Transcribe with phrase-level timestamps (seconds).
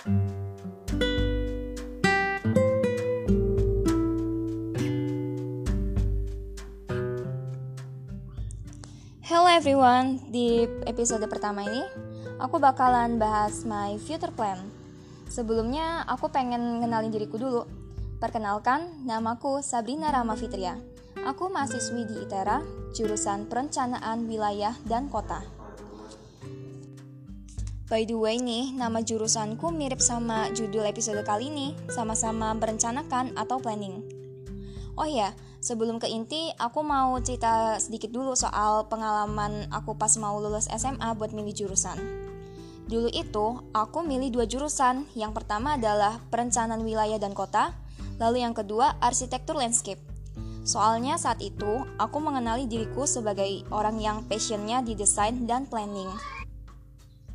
[0.00, 0.16] Hello
[9.52, 11.84] everyone, di episode pertama ini
[12.40, 14.64] aku bakalan bahas my future plan.
[15.28, 17.68] Sebelumnya aku pengen ngenalin diriku dulu.
[18.24, 20.80] Perkenalkan, namaku Sabrina Rama Fitria.
[21.28, 22.64] Aku mahasiswi di ITERA,
[22.96, 25.59] jurusan Perencanaan Wilayah dan Kota.
[27.90, 33.58] By the way nih, nama jurusanku mirip sama judul episode kali ini, sama-sama merencanakan atau
[33.58, 34.06] planning.
[34.94, 40.40] Oh ya, Sebelum ke inti, aku mau cerita sedikit dulu soal pengalaman aku pas mau
[40.40, 42.00] lulus SMA buat milih jurusan.
[42.88, 45.04] Dulu itu, aku milih dua jurusan.
[45.12, 47.76] Yang pertama adalah perencanaan wilayah dan kota,
[48.16, 50.00] lalu yang kedua arsitektur landscape.
[50.64, 56.08] Soalnya saat itu, aku mengenali diriku sebagai orang yang passionnya di desain dan planning.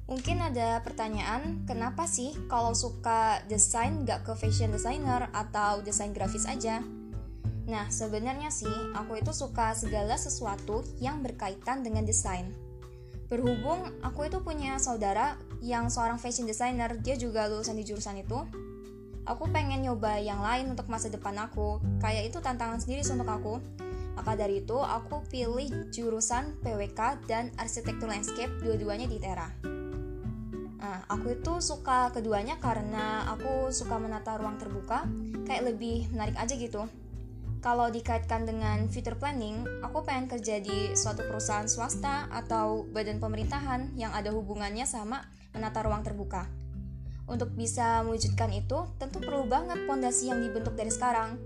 [0.05, 6.45] Mungkin ada pertanyaan, kenapa sih kalau suka desain gak ke fashion designer atau desain grafis
[6.45, 6.85] aja?
[7.65, 12.53] Nah, sebenarnya sih aku itu suka segala sesuatu yang berkaitan dengan desain.
[13.25, 18.45] Berhubung aku itu punya saudara yang seorang fashion designer, dia juga lulusan di jurusan itu.
[19.25, 23.57] Aku pengen nyoba yang lain untuk masa depan aku, kayak itu tantangan sendiri untuk aku.
[24.13, 29.74] Maka dari itu, aku pilih jurusan PWK dan arsitektur landscape dua-duanya di Tera.
[30.85, 35.09] Nah, aku itu suka keduanya karena aku suka menata ruang terbuka,
[35.49, 36.85] kayak lebih menarik aja gitu
[37.65, 43.97] kalau dikaitkan dengan future planning, aku pengen kerja di suatu perusahaan swasta atau badan pemerintahan
[43.97, 46.45] yang ada hubungannya sama menata ruang terbuka.
[47.25, 51.41] Untuk bisa mewujudkan itu, tentu perlu banget pondasi yang dibentuk dari sekarang,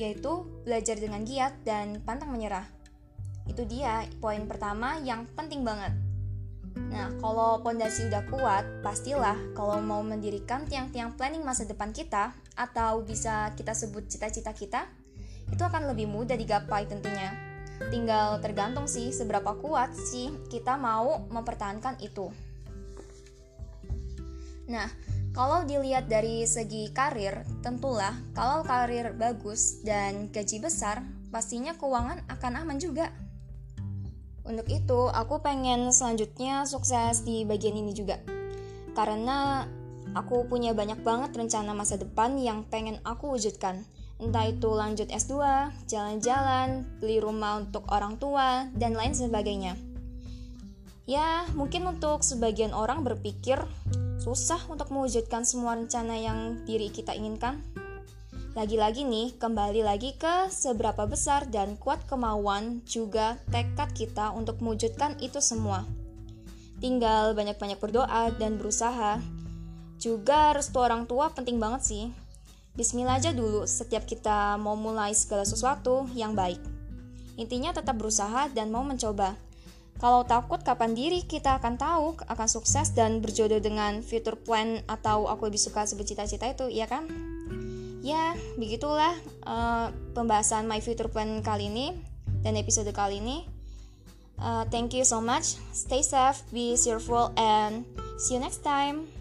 [0.00, 2.64] yaitu belajar dengan giat dan pantang menyerah.
[3.44, 5.92] Itu dia poin pertama yang penting banget.
[6.76, 13.00] Nah, kalau pondasi udah kuat, pastilah kalau mau mendirikan tiang-tiang planning masa depan kita atau
[13.00, 14.84] bisa kita sebut cita-cita kita,
[15.48, 17.32] itu akan lebih mudah digapai tentunya.
[17.88, 22.28] Tinggal tergantung sih seberapa kuat sih kita mau mempertahankan itu.
[24.68, 24.90] Nah,
[25.32, 32.52] kalau dilihat dari segi karir, tentulah kalau karir bagus dan gaji besar, pastinya keuangan akan
[32.66, 33.14] aman juga.
[34.48, 38.16] Untuk itu, aku pengen selanjutnya sukses di bagian ini juga.
[38.96, 39.68] Karena
[40.16, 43.84] aku punya banyak banget rencana masa depan yang pengen aku wujudkan
[44.18, 45.34] entah itu lanjut S2,
[45.86, 49.78] jalan-jalan, beli rumah untuk orang tua, dan lain sebagainya.
[51.06, 53.62] Ya, mungkin untuk sebagian orang berpikir
[54.20, 57.62] susah untuk mewujudkan semua rencana yang diri kita inginkan.
[58.58, 65.14] Lagi-lagi nih, kembali lagi ke seberapa besar dan kuat kemauan juga tekad kita untuk mewujudkan
[65.22, 65.86] itu semua.
[66.82, 69.22] Tinggal banyak-banyak berdoa dan berusaha.
[70.02, 72.04] Juga restu orang tua penting banget sih
[72.74, 76.58] Bismillah aja dulu setiap kita mau mulai segala sesuatu yang baik.
[77.38, 79.38] Intinya tetap berusaha dan mau mencoba.
[80.02, 85.30] Kalau takut kapan diri kita akan tahu akan sukses dan berjodoh dengan future plan atau
[85.30, 87.06] aku lebih suka sebut cita-cita itu, ya kan?
[88.08, 89.12] Ya, begitulah
[89.44, 91.92] uh, pembahasan my future plan kali ini
[92.40, 93.44] dan episode kali ini.
[94.40, 95.60] Uh, thank you so much.
[95.76, 97.84] Stay safe, be cheerful, and
[98.16, 99.12] see you next time.